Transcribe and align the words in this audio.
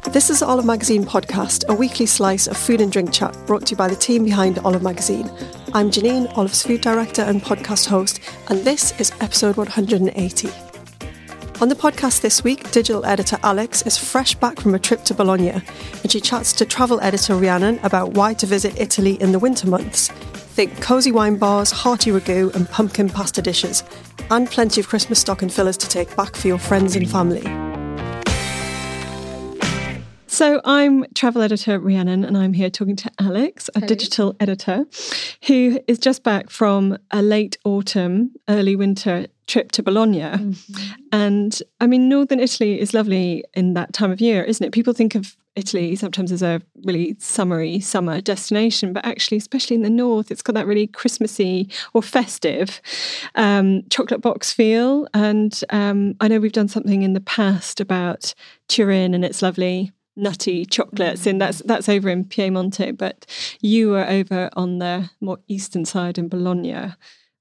This 0.00 0.30
is 0.30 0.42
Olive 0.42 0.64
Magazine 0.64 1.04
podcast, 1.04 1.68
a 1.68 1.74
weekly 1.74 2.06
slice 2.06 2.46
of 2.46 2.56
food 2.56 2.80
and 2.80 2.90
drink 2.90 3.12
chat 3.12 3.36
brought 3.46 3.66
to 3.66 3.72
you 3.72 3.76
by 3.76 3.88
the 3.88 3.94
team 3.94 4.24
behind 4.24 4.58
Olive 4.60 4.82
Magazine. 4.82 5.30
I'm 5.74 5.90
Janine, 5.90 6.34
Olive's 6.36 6.62
food 6.62 6.80
director 6.80 7.20
and 7.22 7.42
podcast 7.42 7.86
host, 7.88 8.20
and 8.48 8.64
this 8.64 8.98
is 8.98 9.12
episode 9.20 9.56
180. 9.56 10.48
On 11.60 11.68
the 11.68 11.74
podcast 11.74 12.22
this 12.22 12.42
week, 12.42 12.70
digital 12.70 13.04
editor 13.04 13.38
Alex 13.42 13.82
is 13.86 13.98
fresh 13.98 14.34
back 14.34 14.58
from 14.58 14.74
a 14.74 14.78
trip 14.78 15.04
to 15.04 15.14
Bologna 15.14 15.50
and 15.50 16.10
she 16.10 16.20
chats 16.20 16.52
to 16.54 16.64
travel 16.64 17.00
editor 17.00 17.36
Rhiannon 17.36 17.78
about 17.82 18.14
why 18.14 18.34
to 18.34 18.46
visit 18.46 18.80
Italy 18.80 19.20
in 19.20 19.32
the 19.32 19.38
winter 19.38 19.68
months. 19.68 20.08
Think 20.08 20.80
cosy 20.80 21.12
wine 21.12 21.36
bars, 21.36 21.70
hearty 21.70 22.10
ragu, 22.10 22.54
and 22.54 22.68
pumpkin 22.68 23.08
pasta 23.08 23.40
dishes, 23.40 23.84
and 24.30 24.50
plenty 24.50 24.80
of 24.80 24.88
Christmas 24.88 25.20
stocking 25.20 25.48
fillers 25.48 25.76
to 25.76 25.88
take 25.88 26.16
back 26.16 26.34
for 26.34 26.48
your 26.48 26.58
friends 26.58 26.96
and 26.96 27.08
family. 27.10 27.71
So 30.32 30.62
I'm 30.64 31.04
travel 31.14 31.42
editor 31.42 31.78
Rhiannon, 31.78 32.24
and 32.24 32.38
I'm 32.38 32.54
here 32.54 32.70
talking 32.70 32.96
to 32.96 33.10
Alex, 33.20 33.68
a 33.74 33.82
digital 33.82 34.34
editor, 34.40 34.86
who 35.46 35.78
is 35.86 35.98
just 35.98 36.22
back 36.22 36.48
from 36.48 36.96
a 37.10 37.20
late 37.20 37.58
autumn, 37.66 38.32
early 38.48 38.74
winter 38.74 39.26
trip 39.46 39.72
to 39.72 39.82
Bologna. 39.82 40.20
Mm-hmm. 40.20 40.92
And 41.12 41.62
I 41.82 41.86
mean, 41.86 42.08
northern 42.08 42.40
Italy 42.40 42.80
is 42.80 42.94
lovely 42.94 43.44
in 43.52 43.74
that 43.74 43.92
time 43.92 44.10
of 44.10 44.22
year, 44.22 44.42
isn't 44.42 44.64
it? 44.64 44.72
People 44.72 44.94
think 44.94 45.14
of 45.14 45.36
Italy 45.54 45.96
sometimes 45.96 46.32
as 46.32 46.40
a 46.40 46.62
really 46.82 47.14
summery 47.18 47.78
summer 47.80 48.22
destination, 48.22 48.94
but 48.94 49.04
actually, 49.04 49.36
especially 49.36 49.76
in 49.76 49.82
the 49.82 49.90
north, 49.90 50.30
it's 50.30 50.40
got 50.40 50.54
that 50.54 50.66
really 50.66 50.86
Christmassy 50.86 51.68
or 51.92 52.02
festive 52.02 52.80
um, 53.34 53.82
chocolate 53.90 54.22
box 54.22 54.50
feel. 54.50 55.06
And 55.12 55.62
um, 55.68 56.14
I 56.22 56.28
know 56.28 56.40
we've 56.40 56.52
done 56.52 56.68
something 56.68 57.02
in 57.02 57.12
the 57.12 57.20
past 57.20 57.82
about 57.82 58.32
Turin 58.68 59.12
and 59.12 59.26
its 59.26 59.42
lovely 59.42 59.92
nutty 60.16 60.64
chocolates, 60.64 61.26
and 61.26 61.40
that's 61.40 61.60
that's 61.60 61.88
over 61.88 62.08
in 62.08 62.24
Piemonte. 62.24 62.96
But 62.96 63.26
you 63.60 63.90
were 63.90 64.08
over 64.08 64.50
on 64.54 64.78
the 64.78 65.10
more 65.20 65.38
eastern 65.48 65.84
side 65.84 66.18
in 66.18 66.28
Bologna, 66.28 66.94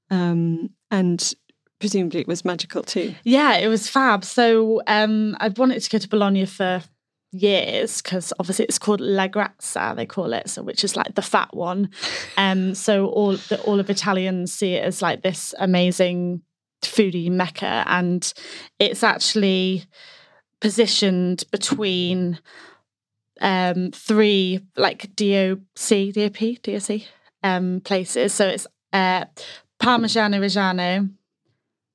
um, 0.10 0.70
and 0.90 1.34
presumably 1.80 2.22
it 2.22 2.28
was 2.28 2.46
magical 2.46 2.84
too. 2.84 3.16
Yeah, 3.24 3.58
it 3.58 3.68
was 3.68 3.88
fab. 3.88 4.24
So 4.24 4.82
um, 4.88 5.36
I'd 5.40 5.58
wanted 5.58 5.82
to 5.82 5.90
go 5.90 5.98
to 5.98 6.10
Bologna 6.10 6.46
for 6.46 6.84
years 7.32 8.02
because 8.02 8.34
obviously 8.40 8.66
it's 8.66 8.78
called 8.78 9.00
La 9.00 9.28
Grassa 9.28 9.96
they 9.96 10.06
call 10.06 10.34
it 10.34 10.50
so 10.50 10.62
which 10.62 10.84
is 10.84 10.98
like 10.98 11.16
the 11.16 11.22
fat 11.22 11.48
one 11.56 11.90
um 12.38 12.76
so 12.76 13.08
all 13.08 13.38
the, 13.38 13.62
all 13.62 13.80
of 13.80 13.90
Italians 13.90 14.52
see 14.52 14.74
it 14.74 14.84
as 14.84 15.02
like 15.02 15.22
this 15.22 15.56
amazing 15.58 16.42
foodie 16.84 17.32
mecca 17.32 17.86
and 17.88 18.34
it's 18.80 19.04
actually 19.04 19.86
positioned 20.62 21.44
between 21.52 22.40
um 23.42 23.92
three 23.92 24.60
like 24.78 25.16
DOC 25.16 26.14
DOP 26.14 26.62
DOC 26.62 27.02
um 27.44 27.82
places 27.84 28.34
so 28.34 28.48
it's 28.48 28.68
uh 28.94 29.26
Parmigiano 29.82 30.40
Reggiano 30.40 31.10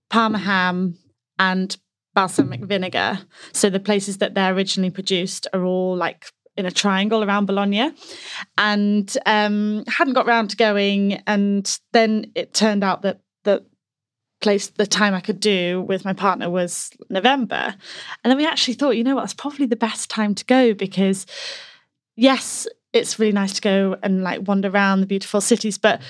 Parma 0.08 0.39
ham, 0.39 0.98
and 1.39 1.77
balsamic 2.14 2.64
vinegar. 2.64 3.19
So 3.53 3.70
the 3.70 3.81
places 3.81 4.19
that 4.19 4.34
they're 4.34 4.55
originally 4.55 4.91
produced 4.91 5.47
are 5.53 5.64
all 5.64 5.97
like 5.97 6.27
in 6.56 6.64
a 6.64 6.70
triangle 6.70 7.23
around 7.23 7.47
Bologna, 7.47 7.92
and 8.56 9.17
um, 9.27 9.84
hadn't 9.89 10.14
got 10.14 10.27
round 10.27 10.51
to 10.51 10.56
going. 10.56 11.14
And 11.27 11.78
then 11.92 12.33
it 12.34 12.55
turned 12.55 12.84
out 12.84 13.03
that 13.03 13.20
place, 14.41 14.69
the 14.69 14.87
time 14.87 15.15
I 15.15 15.20
could 15.20 15.41
do 15.41 15.83
with 15.83 16.05
my 16.05 16.12
partner 16.12 16.51
was 16.51 16.91
November, 17.09 17.75
and 18.25 18.31
then 18.31 18.37
we 18.37 18.47
actually 18.47 18.75
thought, 18.75 18.97
you 18.97 19.05
know 19.05 19.17
what, 19.17 19.25
it's 19.25 19.34
probably 19.34 19.67
the 19.67 19.77
best 19.77 20.11
time 20.11 20.34
to 20.34 20.45
go 20.45 20.75
because, 20.75 21.27
yes, 22.17 22.67
it's 22.92 23.19
really 23.19 23.33
nice 23.33 23.53
to 23.55 23.61
go 23.61 23.97
and 24.03 24.23
like 24.23 24.47
wander 24.47 24.69
around 24.69 25.01
the 25.01 25.07
beautiful 25.07 25.41
cities, 25.41 25.79
but 25.79 26.01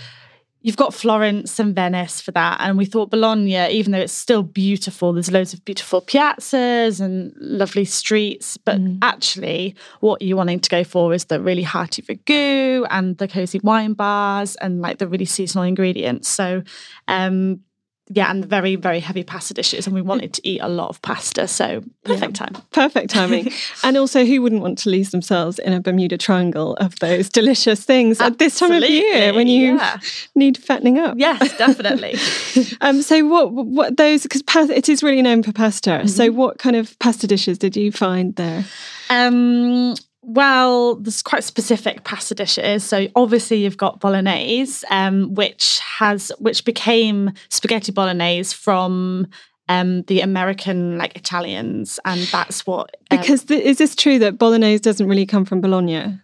you've 0.66 0.76
got 0.76 0.92
Florence 0.92 1.60
and 1.60 1.76
Venice 1.76 2.20
for 2.20 2.32
that. 2.32 2.58
And 2.60 2.76
we 2.76 2.86
thought 2.86 3.10
Bologna, 3.10 3.68
even 3.68 3.92
though 3.92 4.00
it's 4.00 4.12
still 4.12 4.42
beautiful, 4.42 5.12
there's 5.12 5.30
loads 5.30 5.54
of 5.54 5.64
beautiful 5.64 6.02
piazzas 6.02 7.00
and 7.00 7.32
lovely 7.36 7.84
streets. 7.84 8.56
But 8.56 8.78
mm. 8.78 8.98
actually, 9.00 9.76
what 10.00 10.20
you're 10.22 10.36
wanting 10.36 10.58
to 10.58 10.68
go 10.68 10.82
for 10.82 11.14
is 11.14 11.26
the 11.26 11.40
really 11.40 11.62
hearty 11.62 12.02
ragu 12.02 12.84
and 12.90 13.16
the 13.18 13.28
cozy 13.28 13.60
wine 13.62 13.92
bars 13.92 14.56
and 14.56 14.80
like 14.80 14.98
the 14.98 15.06
really 15.06 15.24
seasonal 15.24 15.62
ingredients. 15.62 16.28
So, 16.28 16.64
um, 17.06 17.60
yeah, 18.08 18.30
and 18.30 18.44
very, 18.44 18.76
very 18.76 19.00
heavy 19.00 19.24
pasta 19.24 19.52
dishes. 19.52 19.86
And 19.86 19.94
we 19.94 20.00
wanted 20.00 20.32
to 20.34 20.48
eat 20.48 20.60
a 20.60 20.68
lot 20.68 20.90
of 20.90 21.02
pasta. 21.02 21.48
So 21.48 21.82
perfect 22.04 22.40
yeah. 22.40 22.46
time. 22.46 22.62
Perfect 22.70 23.10
timing. 23.10 23.50
and 23.82 23.96
also, 23.96 24.24
who 24.24 24.42
wouldn't 24.42 24.62
want 24.62 24.78
to 24.78 24.90
lose 24.90 25.10
themselves 25.10 25.58
in 25.58 25.72
a 25.72 25.80
Bermuda 25.80 26.16
Triangle 26.16 26.74
of 26.74 26.96
those 27.00 27.28
delicious 27.28 27.84
things 27.84 28.20
Absolutely. 28.20 28.34
at 28.34 28.38
this 28.38 28.58
time 28.58 28.70
of 28.72 28.88
year 28.88 29.34
when 29.34 29.48
you 29.48 29.76
yeah. 29.76 29.98
need 30.36 30.56
fattening 30.56 30.98
up? 30.98 31.16
Yes, 31.18 31.56
definitely. 31.58 32.14
um, 32.80 33.02
so, 33.02 33.26
what, 33.26 33.52
what 33.52 33.96
those, 33.96 34.22
because 34.22 34.70
it 34.70 34.88
is 34.88 35.02
really 35.02 35.22
known 35.22 35.42
for 35.42 35.52
pasta. 35.52 35.90
Mm-hmm. 35.90 36.06
So, 36.06 36.30
what 36.30 36.58
kind 36.58 36.76
of 36.76 36.96
pasta 37.00 37.26
dishes 37.26 37.58
did 37.58 37.76
you 37.76 37.90
find 37.90 38.36
there? 38.36 38.64
Um, 39.10 39.94
well, 40.26 40.96
there's 40.96 41.22
quite 41.22 41.44
specific 41.44 42.02
pasta 42.02 42.34
dishes. 42.34 42.82
So 42.82 43.06
obviously 43.14 43.58
you've 43.58 43.76
got 43.76 44.00
bolognese, 44.00 44.84
um, 44.90 45.32
which 45.34 45.78
has 45.78 46.32
which 46.40 46.64
became 46.64 47.32
spaghetti 47.48 47.92
bolognese 47.92 48.52
from 48.52 49.28
um, 49.68 50.02
the 50.02 50.20
American 50.20 50.98
like 50.98 51.16
Italians, 51.16 52.00
and 52.04 52.20
that's 52.22 52.66
what. 52.66 52.96
Um, 53.12 53.18
because 53.18 53.44
the, 53.44 53.64
is 53.64 53.78
this 53.78 53.94
true 53.94 54.18
that 54.18 54.36
bolognese 54.36 54.80
doesn't 54.80 55.08
really 55.08 55.26
come 55.26 55.44
from 55.44 55.60
Bologna? 55.60 56.18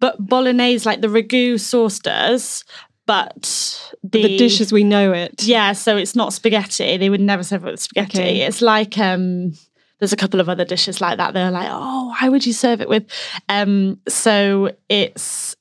But 0.00 0.16
bolognese, 0.18 0.84
like 0.84 1.00
the 1.00 1.06
ragu 1.06 1.58
sauce 1.58 2.00
does, 2.00 2.64
but 3.06 3.92
the, 4.02 4.22
the 4.22 4.36
dish 4.36 4.60
as 4.60 4.72
we 4.72 4.82
know 4.82 5.12
it. 5.12 5.44
Yeah, 5.44 5.74
so 5.74 5.96
it's 5.96 6.16
not 6.16 6.32
spaghetti. 6.32 6.96
They 6.96 7.08
would 7.08 7.20
never 7.20 7.44
serve 7.44 7.64
it 7.66 7.70
with 7.70 7.80
spaghetti. 7.80 8.18
Okay. 8.18 8.40
It's 8.40 8.60
like 8.60 8.98
um 8.98 9.52
there's 9.98 10.12
a 10.12 10.16
couple 10.16 10.40
of 10.40 10.48
other 10.48 10.64
dishes 10.64 11.00
like 11.00 11.18
that. 11.18 11.34
They're 11.34 11.50
like, 11.50 11.68
oh, 11.70 12.14
why 12.18 12.28
would 12.28 12.44
you 12.44 12.52
serve 12.52 12.80
it 12.80 12.88
with? 12.88 13.06
Um, 13.48 14.00
so 14.08 14.70
it's 14.88 15.56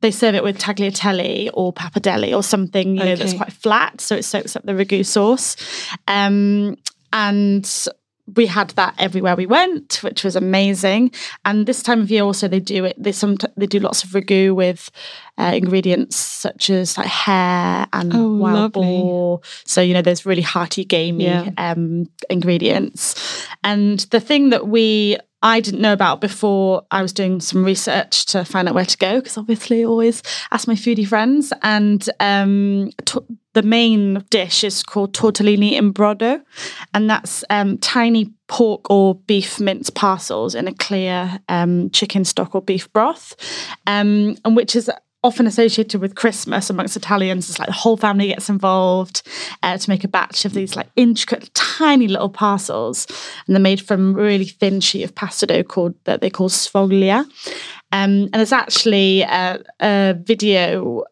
they 0.00 0.10
serve 0.10 0.34
it 0.34 0.42
with 0.42 0.58
tagliatelle 0.58 1.50
or 1.54 1.72
pappardelle 1.72 2.36
or 2.36 2.42
something 2.42 2.96
you 2.96 3.04
know 3.04 3.16
that's 3.16 3.34
quite 3.34 3.52
flat, 3.52 4.00
so 4.00 4.16
it 4.16 4.24
soaks 4.24 4.56
up 4.56 4.64
the 4.64 4.72
ragu 4.72 5.06
sauce. 5.06 5.56
Um, 6.08 6.76
and 7.12 7.64
we 8.34 8.46
had 8.46 8.70
that 8.70 8.94
everywhere 8.98 9.34
we 9.34 9.46
went, 9.46 9.98
which 10.02 10.22
was 10.22 10.36
amazing. 10.36 11.10
And 11.44 11.66
this 11.66 11.82
time 11.82 12.00
of 12.00 12.10
year, 12.10 12.22
also 12.22 12.48
they 12.48 12.60
do 12.60 12.84
it. 12.84 12.96
They 13.02 13.12
some 13.12 13.36
they 13.56 13.66
do 13.66 13.80
lots 13.80 14.04
of 14.04 14.10
ragu 14.10 14.54
with 14.54 14.90
uh, 15.38 15.52
ingredients 15.54 16.16
such 16.16 16.70
as 16.70 16.96
like 16.96 17.06
hare 17.06 17.86
and 17.92 18.14
oh, 18.14 18.36
wild 18.36 18.76
lovely. 18.76 19.00
boar. 19.00 19.40
So 19.64 19.80
you 19.80 19.94
know, 19.94 20.02
there's 20.02 20.24
really 20.24 20.42
hearty, 20.42 20.84
gamey 20.84 21.24
yeah. 21.24 21.50
um, 21.58 22.06
ingredients. 22.30 23.46
And 23.64 24.00
the 24.10 24.20
thing 24.20 24.50
that 24.50 24.68
we 24.68 25.18
I 25.42 25.60
didn't 25.60 25.80
know 25.80 25.92
about 25.92 26.20
before 26.20 26.86
I 26.92 27.02
was 27.02 27.12
doing 27.12 27.40
some 27.40 27.64
research 27.64 28.26
to 28.26 28.44
find 28.44 28.68
out 28.68 28.74
where 28.74 28.84
to 28.84 28.96
go 28.96 29.16
because 29.16 29.36
obviously 29.36 29.82
I 29.82 29.86
always 29.86 30.22
ask 30.52 30.68
my 30.68 30.74
foodie 30.74 31.06
friends. 31.06 31.52
And 31.62 32.08
um, 32.20 32.90
t- 33.04 33.18
the 33.54 33.62
main 33.62 34.24
dish 34.30 34.64
is 34.64 34.82
called 34.82 35.14
tortellini 35.14 35.72
in 35.72 35.92
brodo, 35.92 36.42
and 36.94 37.08
that's 37.08 37.44
um, 37.50 37.78
tiny 37.78 38.32
pork 38.48 38.90
or 38.90 39.14
beef 39.14 39.60
mince 39.60 39.90
parcels 39.90 40.54
in 40.54 40.68
a 40.68 40.74
clear 40.74 41.38
um, 41.48 41.90
chicken 41.90 42.24
stock 42.24 42.54
or 42.54 42.62
beef 42.62 42.92
broth, 42.92 43.34
um, 43.86 44.36
and 44.44 44.56
which 44.56 44.74
is 44.76 44.90
often 45.24 45.46
associated 45.46 46.00
with 46.00 46.16
Christmas 46.16 46.68
amongst 46.68 46.96
Italians. 46.96 47.48
It's 47.48 47.58
like 47.58 47.68
the 47.68 47.72
whole 47.72 47.96
family 47.96 48.28
gets 48.28 48.48
involved 48.48 49.22
uh, 49.62 49.78
to 49.78 49.90
make 49.90 50.02
a 50.02 50.08
batch 50.08 50.44
of 50.44 50.52
these 50.52 50.74
like 50.74 50.88
intricate, 50.96 51.52
tiny 51.54 52.08
little 52.08 52.28
parcels, 52.28 53.06
and 53.46 53.54
they're 53.54 53.62
made 53.62 53.80
from 53.80 54.14
really 54.14 54.46
thin 54.46 54.80
sheet 54.80 55.04
of 55.04 55.14
pasta 55.14 55.46
dough 55.46 55.62
called 55.62 55.94
that 56.04 56.20
they 56.20 56.30
call 56.30 56.48
sfoglia. 56.48 57.24
Um, 57.92 58.30
and 58.32 58.34
there's 58.34 58.52
actually 58.52 59.20
a, 59.22 59.62
a 59.80 60.16
video 60.18 61.04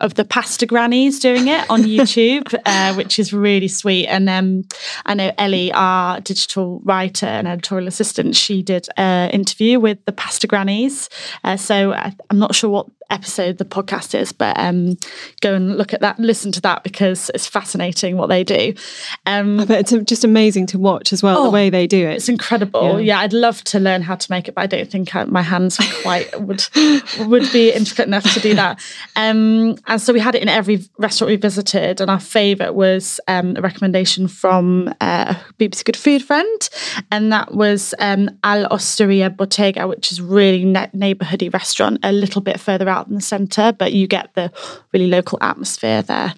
of 0.00 0.14
the 0.14 0.24
pasta 0.24 0.66
grannies 0.66 1.20
doing 1.20 1.48
it 1.48 1.68
on 1.70 1.82
YouTube, 1.84 2.54
uh, 2.66 2.94
which 2.94 3.18
is 3.18 3.32
really 3.32 3.68
sweet. 3.68 4.06
And 4.06 4.28
um, 4.28 4.64
I 5.06 5.14
know 5.14 5.32
Ellie, 5.38 5.72
our 5.72 6.20
digital 6.20 6.80
writer 6.84 7.26
and 7.26 7.46
editorial 7.46 7.88
assistant, 7.88 8.36
she 8.36 8.62
did 8.62 8.88
an 8.96 9.30
interview 9.30 9.78
with 9.78 10.04
the 10.04 10.12
pasta 10.12 10.46
grannies. 10.46 11.08
Uh, 11.44 11.56
so 11.56 11.92
I, 11.92 12.14
am 12.30 12.38
not 12.38 12.54
sure 12.54 12.70
what 12.70 12.86
episode 13.10 13.58
the 13.58 13.64
podcast 13.64 14.18
is, 14.18 14.32
but 14.32 14.58
um, 14.58 14.96
go 15.40 15.54
and 15.54 15.76
look 15.76 15.92
at 15.92 16.00
that, 16.00 16.18
listen 16.18 16.52
to 16.52 16.60
that 16.62 16.82
because 16.84 17.30
it's 17.34 17.46
fascinating 17.46 18.16
what 18.16 18.28
they 18.28 18.44
do. 18.44 18.74
Um, 19.26 19.60
it's 19.68 19.92
just 20.04 20.24
amazing 20.24 20.66
to 20.66 20.78
watch 20.78 21.12
as 21.12 21.22
well 21.22 21.38
oh, 21.38 21.44
the 21.44 21.50
way 21.50 21.70
they 21.70 21.86
do 21.86 22.08
it. 22.08 22.14
It's 22.14 22.28
incredible. 22.28 23.00
Yeah. 23.00 23.14
yeah. 23.14 23.20
I'd 23.20 23.32
love 23.32 23.62
to 23.64 23.80
learn 23.80 24.02
how 24.02 24.14
to 24.14 24.30
make 24.30 24.48
it, 24.48 24.54
but 24.54 24.62
I 24.62 24.66
don't 24.66 24.90
think 24.90 25.14
I, 25.14 25.24
my 25.24 25.42
hands 25.42 25.78
quite 26.02 26.40
would 26.46 26.64
would 27.20 27.50
be 27.52 27.72
intricate 27.72 28.06
enough 28.06 28.32
to 28.34 28.40
do 28.40 28.54
that. 28.54 28.80
Um, 29.16 29.76
and 29.86 30.00
so 30.00 30.12
we 30.12 30.20
had 30.20 30.34
it 30.34 30.42
in 30.42 30.48
every 30.48 30.84
restaurant 30.98 31.30
we 31.30 31.36
visited, 31.36 32.00
and 32.00 32.10
our 32.10 32.20
favourite 32.20 32.74
was 32.74 33.20
um, 33.28 33.56
a 33.56 33.60
recommendation 33.60 34.28
from 34.28 34.92
uh, 35.00 35.34
BBC 35.58 35.84
Good 35.84 35.96
Food 35.96 36.22
friend, 36.22 36.68
and 37.10 37.32
that 37.32 37.54
was 37.54 37.94
um, 37.98 38.30
Al 38.44 38.66
Osteria 38.66 39.30
Bottega, 39.30 39.86
which 39.86 40.12
is 40.12 40.20
really 40.20 40.64
ne- 40.64 40.90
neighbourhoody 40.94 41.52
restaurant, 41.52 41.98
a 42.02 42.12
little 42.12 42.40
bit 42.40 42.60
further 42.60 42.88
out 42.88 42.99
out 43.00 43.08
in 43.08 43.14
the 43.14 43.20
centre, 43.20 43.72
but 43.72 43.92
you 43.92 44.06
get 44.06 44.34
the 44.34 44.52
really 44.92 45.08
local 45.08 45.38
atmosphere 45.40 46.02
there. 46.02 46.34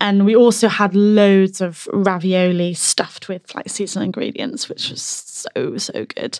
And 0.00 0.24
we 0.24 0.36
also 0.36 0.68
had 0.68 0.94
loads 0.94 1.60
of 1.60 1.88
ravioli 1.92 2.74
stuffed 2.74 3.28
with 3.28 3.54
like 3.54 3.68
seasonal 3.68 4.04
ingredients, 4.04 4.68
which 4.68 4.90
was 4.90 5.02
so 5.02 5.76
so 5.76 6.06
good. 6.06 6.38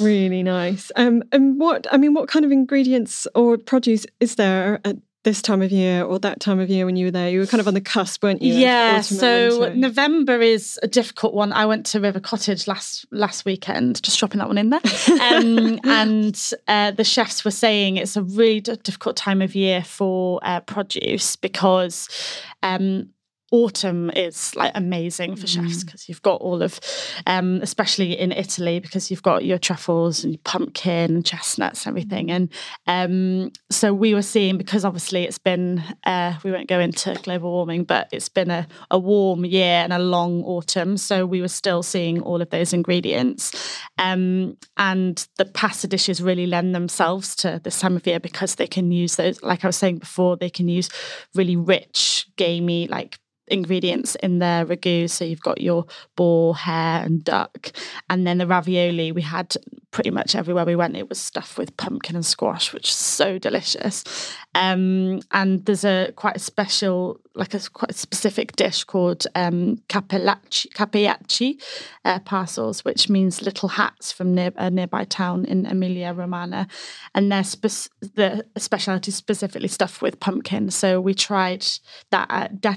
Really 0.00 0.42
nice. 0.42 0.92
Um, 0.96 1.22
and 1.32 1.58
what 1.58 1.86
I 1.90 1.96
mean, 1.96 2.14
what 2.14 2.28
kind 2.28 2.44
of 2.44 2.52
ingredients 2.52 3.26
or 3.34 3.56
produce 3.56 4.06
is 4.20 4.36
there 4.36 4.80
at 4.84 4.96
this 5.26 5.42
time 5.42 5.60
of 5.60 5.72
year 5.72 6.04
or 6.04 6.20
that 6.20 6.38
time 6.38 6.60
of 6.60 6.70
year 6.70 6.86
when 6.86 6.94
you 6.94 7.06
were 7.06 7.10
there? 7.10 7.28
You 7.28 7.40
were 7.40 7.46
kind 7.46 7.60
of 7.60 7.66
on 7.66 7.74
the 7.74 7.80
cusp, 7.80 8.22
weren't 8.22 8.40
you? 8.40 8.54
Yeah. 8.54 9.00
So 9.00 9.72
November 9.74 10.40
is 10.40 10.78
a 10.84 10.86
difficult 10.86 11.34
one. 11.34 11.52
I 11.52 11.66
went 11.66 11.84
to 11.86 12.00
River 12.00 12.20
Cottage 12.20 12.68
last 12.68 13.04
last 13.10 13.44
weekend, 13.44 14.00
just 14.04 14.20
dropping 14.20 14.38
that 14.38 14.46
one 14.46 14.56
in 14.56 14.70
there. 14.70 14.80
Um, 15.26 15.80
and 15.84 16.52
uh, 16.68 16.92
the 16.92 17.02
chefs 17.02 17.44
were 17.44 17.50
saying 17.50 17.96
it's 17.96 18.16
a 18.16 18.22
really 18.22 18.60
difficult 18.60 19.16
time 19.16 19.42
of 19.42 19.54
year 19.56 19.82
for 19.82 20.38
uh, 20.42 20.60
produce 20.60 21.34
because 21.34 22.08
um, 22.62 23.08
autumn 23.52 24.10
is 24.10 24.54
like 24.56 24.72
amazing 24.74 25.36
for 25.36 25.46
chefs 25.46 25.84
because 25.84 26.02
mm. 26.02 26.08
you've 26.08 26.22
got 26.22 26.40
all 26.40 26.62
of 26.62 26.80
um, 27.26 27.60
especially 27.62 28.18
in 28.18 28.32
italy 28.32 28.80
because 28.80 29.10
you've 29.10 29.22
got 29.22 29.44
your 29.44 29.58
truffles 29.58 30.24
and 30.24 30.32
your 30.34 30.40
pumpkin 30.44 31.14
and 31.14 31.24
chestnuts 31.24 31.86
and 31.86 31.92
everything. 31.92 32.30
And 32.30 32.48
um, 32.86 33.52
so 33.70 33.92
we 33.92 34.14
were 34.14 34.22
seeing 34.22 34.58
because 34.58 34.84
obviously 34.84 35.24
it's 35.24 35.38
been 35.38 35.82
uh, 36.04 36.38
we 36.42 36.52
won't 36.52 36.68
go 36.68 36.80
into 36.80 37.14
global 37.22 37.52
warming 37.52 37.84
but 37.84 38.08
it's 38.12 38.28
been 38.28 38.50
a, 38.50 38.66
a 38.90 38.98
warm 38.98 39.44
year 39.44 39.82
and 39.82 39.92
a 39.92 39.98
long 39.98 40.42
autumn. 40.44 40.96
So 40.96 41.26
we 41.26 41.40
were 41.40 41.48
still 41.48 41.82
seeing 41.82 42.20
all 42.22 42.40
of 42.40 42.50
those 42.50 42.72
ingredients. 42.72 43.52
Um, 43.98 44.56
and 44.76 45.26
the 45.36 45.44
pasta 45.44 45.86
dishes 45.86 46.22
really 46.22 46.46
lend 46.46 46.74
themselves 46.74 47.34
to 47.36 47.60
this 47.62 47.80
time 47.80 47.96
of 47.96 48.06
year 48.06 48.20
because 48.20 48.56
they 48.56 48.66
can 48.66 48.92
use 48.92 49.16
those 49.16 49.42
like 49.42 49.64
i 49.64 49.68
was 49.68 49.76
saying 49.76 49.98
before 49.98 50.36
they 50.36 50.50
can 50.50 50.68
use 50.68 50.88
really 51.34 51.56
rich 51.56 52.26
gamey 52.36 52.86
like 52.88 53.18
ingredients 53.48 54.14
in 54.16 54.38
their 54.38 54.66
ragu. 54.66 55.08
So 55.08 55.24
you've 55.24 55.40
got 55.40 55.60
your 55.60 55.86
boar, 56.16 56.56
hare, 56.56 57.02
and 57.04 57.22
duck. 57.22 57.72
And 58.10 58.26
then 58.26 58.38
the 58.38 58.46
ravioli 58.46 59.12
we 59.12 59.22
had 59.22 59.56
pretty 59.96 60.10
much 60.10 60.34
everywhere 60.34 60.66
we 60.66 60.76
went. 60.76 60.94
It 60.94 61.08
was 61.08 61.18
stuffed 61.18 61.56
with 61.56 61.74
pumpkin 61.78 62.16
and 62.16 62.26
squash, 62.26 62.74
which 62.74 62.90
is 62.90 62.96
so 62.96 63.38
delicious. 63.38 64.04
Um, 64.54 65.20
and 65.32 65.64
there's 65.64 65.86
a 65.86 66.12
quite 66.16 66.36
a 66.36 66.38
special, 66.38 67.18
like 67.34 67.54
a 67.54 67.60
quite 67.70 67.92
a 67.92 67.94
specific 67.94 68.56
dish 68.56 68.84
called 68.84 69.26
um, 69.34 69.82
cappellacci, 69.88 71.62
uh, 72.04 72.18
parcels, 72.20 72.84
which 72.84 73.08
means 73.08 73.40
little 73.40 73.70
hats 73.70 74.12
from 74.12 74.34
near, 74.34 74.52
a 74.56 74.70
nearby 74.70 75.04
town 75.04 75.46
in 75.46 75.64
Emilia 75.64 76.12
Romagna, 76.12 76.68
and 77.14 77.32
their 77.32 77.44
spe- 77.44 77.88
the 78.00 78.44
speciality 78.58 79.10
specifically 79.10 79.68
stuffed 79.68 80.02
with 80.02 80.20
pumpkin. 80.20 80.70
So 80.70 81.00
we 81.00 81.14
tried 81.14 81.64
that 82.10 82.26
at 82.28 82.60
Da 82.60 82.74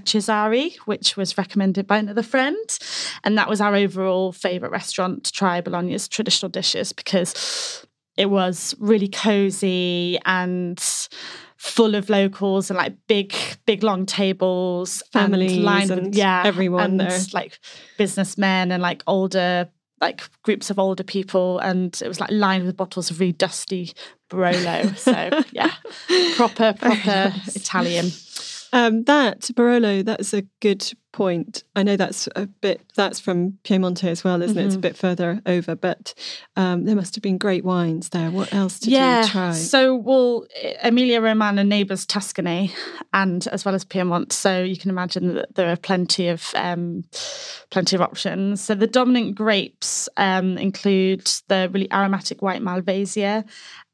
Which 0.85 1.17
was 1.17 1.37
recommended 1.37 1.87
by 1.87 1.97
another 1.97 2.23
friend, 2.23 2.79
and 3.23 3.37
that 3.37 3.49
was 3.49 3.61
our 3.61 3.75
overall 3.75 4.31
favourite 4.31 4.71
restaurant 4.71 5.23
to 5.25 5.31
try 5.31 5.61
Bologna's 5.61 6.07
traditional 6.07 6.49
dishes 6.49 6.93
because 6.93 7.85
it 8.17 8.29
was 8.29 8.75
really 8.79 9.07
cozy 9.07 10.19
and 10.25 10.79
full 11.59 11.95
of 11.95 12.09
locals 12.09 12.69
and 12.69 12.77
like 12.77 12.95
big, 13.07 13.33
big 13.65 13.83
long 13.83 14.05
tables, 14.05 15.03
families, 15.11 15.53
and 15.53 15.63
lined 15.63 15.91
and 15.91 16.05
with, 16.07 16.15
yeah, 16.15 16.43
everyone 16.45 16.91
and 16.91 16.99
there, 16.99 17.19
like 17.33 17.59
businessmen 17.97 18.71
and 18.71 18.81
like 18.81 19.03
older, 19.07 19.69
like 20.01 20.21
groups 20.43 20.69
of 20.69 20.79
older 20.79 21.03
people, 21.03 21.59
and 21.59 22.01
it 22.03 22.07
was 22.07 22.19
like 22.19 22.31
lined 22.31 22.65
with 22.65 22.77
bottles 22.77 23.11
of 23.11 23.19
really 23.19 23.33
dusty 23.33 23.93
Barolo. 24.29 24.97
So 24.97 25.43
yeah, 25.51 25.71
proper, 26.35 26.73
proper 26.73 27.33
Italian. 27.55 28.11
Um, 28.71 29.03
that 29.05 29.41
Barolo, 29.55 30.03
that's 30.05 30.33
a 30.33 30.43
good 30.59 30.91
point. 31.11 31.63
I 31.75 31.83
know 31.83 31.95
that's 31.95 32.27
a 32.35 32.45
bit 32.47 32.81
that's 32.95 33.19
from 33.19 33.53
Piemonte 33.63 34.05
as 34.05 34.23
well, 34.23 34.41
isn't 34.41 34.55
mm-hmm. 34.55 34.59
it? 34.59 34.65
It's 34.65 34.75
a 34.75 34.77
mm-hmm. 34.77 34.81
bit 34.81 34.97
further 34.97 35.41
over, 35.45 35.75
but 35.75 36.13
um, 36.55 36.85
there 36.85 36.95
must 36.95 37.15
have 37.15 37.21
been 37.21 37.37
great 37.37 37.63
wines 37.63 38.09
there. 38.09 38.31
What 38.31 38.53
else 38.53 38.79
did 38.79 38.93
yeah, 38.93 39.23
you 39.23 39.29
try? 39.29 39.51
So, 39.53 39.95
well, 39.95 40.45
Emilia 40.83 41.21
Romagna 41.21 41.63
neighbours 41.63 42.05
Tuscany, 42.05 42.71
and 43.13 43.47
as 43.47 43.65
well 43.65 43.75
as 43.75 43.83
Piedmont. 43.83 44.33
So 44.33 44.63
you 44.63 44.77
can 44.77 44.89
imagine 44.89 45.35
that 45.35 45.55
there 45.55 45.69
are 45.69 45.77
plenty 45.77 46.27
of 46.27 46.51
um, 46.55 47.03
plenty 47.69 47.95
of 47.95 48.01
options. 48.01 48.61
So 48.61 48.75
the 48.75 48.87
dominant 48.87 49.35
grapes 49.35 50.09
um, 50.17 50.57
include 50.57 51.25
the 51.47 51.69
really 51.71 51.91
aromatic 51.91 52.41
white 52.41 52.61
Malvasia 52.61 53.45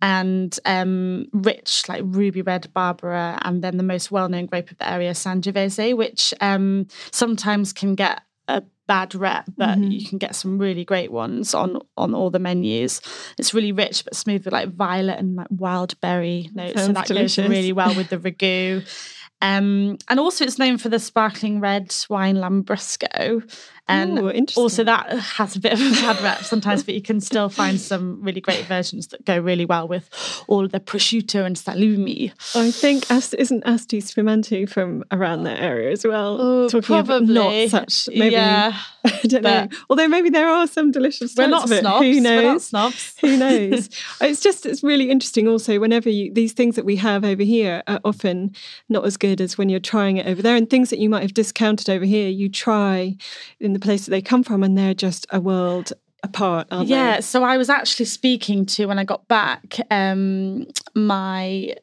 and 0.01 0.59
um, 0.65 1.25
rich, 1.31 1.87
like 1.87 2.03
ruby 2.05 2.41
red 2.41 2.67
Barbera, 2.75 3.39
and 3.41 3.63
then 3.63 3.77
the 3.77 3.83
most 3.83 4.11
well 4.11 4.29
known 4.29 4.45
grape 4.45 4.69
of 4.69 4.77
the 4.77 4.89
area, 4.89 5.11
Sangiovese, 5.11 5.95
which 5.95 6.33
um, 6.41 6.87
sometimes 7.11 7.73
can 7.73 7.95
get 7.95 8.21
a 8.47 8.63
bad 8.87 9.15
rep, 9.15 9.45
but 9.57 9.77
mm-hmm. 9.77 9.91
you 9.91 10.07
can 10.07 10.17
get 10.17 10.35
some 10.35 10.57
really 10.57 10.85
great 10.85 11.11
ones 11.11 11.53
on 11.53 11.79
on 11.97 12.13
all 12.13 12.29
the 12.29 12.39
menus. 12.39 13.01
It's 13.37 13.53
really 13.53 13.71
rich 13.71 14.03
but 14.03 14.15
smooth 14.15 14.45
with 14.45 14.53
like 14.53 14.73
violet 14.73 15.19
and 15.19 15.35
like 15.35 15.47
wild 15.49 15.99
berry 16.01 16.49
notes, 16.53 16.75
Sounds 16.75 16.87
so 16.87 16.93
that 16.93 17.07
delicious. 17.07 17.37
goes 17.37 17.49
really 17.49 17.73
well 17.73 17.95
with 17.95 18.09
the 18.09 18.17
ragu. 18.17 18.87
Um, 19.41 19.97
and 20.07 20.19
also, 20.19 20.45
it's 20.45 20.57
known 20.57 20.77
for 20.77 20.89
the 20.89 20.97
sparkling 20.97 21.59
red 21.59 21.93
wine 22.09 22.37
Lambrusco. 22.37 23.43
And 23.87 24.17
Ooh, 24.17 24.31
also, 24.55 24.83
that 24.83 25.11
has 25.11 25.55
a 25.55 25.59
bit 25.59 25.73
of 25.73 25.79
a 25.79 25.91
bad 25.91 26.19
rep 26.21 26.39
sometimes, 26.39 26.81
but 26.81 26.95
you 26.95 27.03
can 27.03 27.21
still 27.21 27.49
find 27.49 27.79
some 27.79 28.19
really 28.23 28.41
great 28.41 28.65
versions 28.65 29.07
that 29.07 29.23
go 29.25 29.37
really 29.37 29.65
well 29.65 29.87
with 29.87 30.09
all 30.47 30.67
the 30.67 30.79
prosciutto 30.79 31.45
and 31.45 31.55
salumi. 31.55 32.31
I 32.55 32.71
think 32.71 33.05
isn't 33.11 33.63
Asti 33.63 34.01
Spumante 34.01 34.65
from 34.65 35.03
around 35.11 35.43
that 35.43 35.59
area 35.59 35.91
as 35.91 36.03
well. 36.03 36.37
Oh, 36.41 36.67
Talking 36.67 36.81
probably 36.81 37.33
not 37.33 37.69
such. 37.69 38.09
Maybe, 38.09 38.33
yeah, 38.33 38.75
I 39.05 39.19
don't 39.27 39.43
know. 39.43 39.67
Although 39.87 40.07
maybe 40.07 40.31
there 40.31 40.49
are 40.49 40.65
some 40.65 40.91
delicious. 40.91 41.35
We're 41.37 41.47
not 41.47 41.69
snobs. 41.69 42.05
Who 42.05 42.19
knows? 42.21 42.65
Snobs. 42.65 43.15
Who 43.21 43.37
knows? 43.37 43.89
Oh, 44.19 44.25
it's 44.25 44.41
just 44.41 44.65
it's 44.65 44.83
really 44.83 45.11
interesting. 45.11 45.47
Also, 45.47 45.79
whenever 45.79 46.09
you, 46.09 46.33
these 46.33 46.53
things 46.53 46.75
that 46.75 46.85
we 46.85 46.95
have 46.95 47.23
over 47.23 47.43
here 47.43 47.83
are 47.85 47.99
often 48.03 48.55
not 48.89 49.05
as 49.05 49.15
good 49.15 49.41
as 49.41 49.59
when 49.59 49.69
you're 49.69 49.79
trying 49.79 50.17
it 50.17 50.25
over 50.25 50.41
there, 50.41 50.55
and 50.55 50.71
things 50.71 50.89
that 50.89 50.97
you 50.97 51.07
might 51.07 51.21
have 51.21 51.35
discounted 51.35 51.87
over 51.87 52.05
here, 52.05 52.29
you 52.29 52.49
try 52.49 53.15
in 53.59 53.74
the 53.75 53.79
place 53.79 54.05
that 54.05 54.11
they 54.11 54.21
come 54.21 54.41
from, 54.41 54.63
and 54.63 54.77
they're 54.77 54.93
just 54.93 55.27
a 55.31 55.39
world 55.41 55.91
apart, 56.23 56.67
yeah, 56.71 57.15
they? 57.17 57.21
so 57.21 57.43
I 57.43 57.57
was 57.57 57.69
actually 57.69 58.05
speaking 58.05 58.65
to 58.67 58.85
when 58.85 58.97
I 58.97 59.03
got 59.03 59.27
back, 59.27 59.77
um, 59.91 60.65
my 60.95 61.75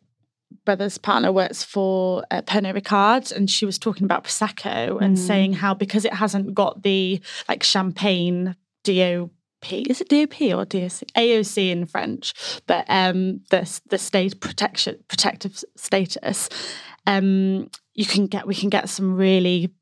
brother's 0.64 0.96
partner 0.96 1.30
works 1.30 1.62
for 1.62 2.24
uh, 2.30 2.40
Pernod 2.42 2.80
Ricard, 2.80 3.30
and 3.30 3.50
she 3.50 3.66
was 3.66 3.78
talking 3.78 4.04
about 4.04 4.24
prosecco 4.24 5.00
and 5.02 5.16
mm. 5.16 5.20
saying 5.20 5.52
how 5.52 5.74
because 5.74 6.06
it 6.06 6.14
hasn't 6.14 6.54
got 6.54 6.82
the 6.82 7.20
like 7.46 7.62
champagne 7.62 8.56
DOP. 8.84 9.30
Is 9.70 10.00
it 10.00 10.08
DOP 10.08 10.40
or 10.40 10.64
DOC? 10.64 11.06
AOC 11.14 11.70
in 11.70 11.84
French, 11.84 12.32
but 12.66 12.86
um, 12.88 13.42
the 13.50 13.80
the 13.90 13.98
state 13.98 14.40
protection 14.40 14.98
protective 15.08 15.62
status. 15.76 16.48
Um, 17.06 17.68
you 17.94 18.06
can 18.06 18.28
get 18.28 18.46
we 18.46 18.54
can 18.54 18.70
get 18.70 18.88
some 18.88 19.14
really 19.14 19.74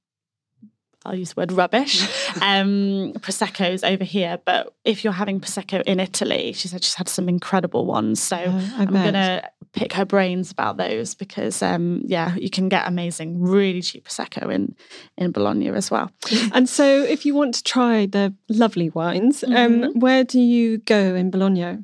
I'll 1.07 1.15
use 1.15 1.33
the 1.33 1.41
word 1.41 1.53
rubbish, 1.53 2.03
um, 2.43 3.15
Prosecco's 3.21 3.83
over 3.83 4.05
here. 4.05 4.39
But 4.45 4.75
if 4.85 5.03
you're 5.03 5.15
having 5.15 5.41
Prosecco 5.41 5.83
in 5.83 5.99
Italy, 5.99 6.53
she 6.53 6.69
said 6.69 6.85
she's 6.85 6.95
had 6.95 7.09
some 7.09 7.29
incredible 7.29 7.87
ones. 7.87 8.23
So 8.23 8.37
oh, 8.37 8.75
I'm 8.77 8.93
going 8.93 9.15
to 9.15 9.51
pick 9.73 9.95
her 9.95 10.05
brains 10.05 10.51
about 10.51 10.77
those 10.77 11.15
because, 11.15 11.63
um, 11.63 12.03
yeah, 12.05 12.35
you 12.37 12.51
can 12.51 12.69
get 12.69 12.87
amazing, 12.87 13.41
really 13.41 13.81
cheap 13.81 14.09
Prosecco 14.09 14.53
in, 14.53 14.75
in 15.17 15.33
Bologna 15.33 15.69
as 15.71 15.91
well. 15.91 16.11
and 16.53 16.69
so 16.69 17.03
if 17.03 17.25
you 17.25 17.35
want 17.35 17.55
to 17.55 17.63
try 17.63 18.05
the 18.05 18.35
lovely 18.49 18.91
wines, 18.91 19.43
um, 19.43 19.51
mm-hmm. 19.53 19.85
um, 19.85 20.01
where 20.01 20.25
do 20.25 20.39
you 20.39 20.79
go 20.79 21.15
in 21.15 21.31
Bologna? 21.31 21.79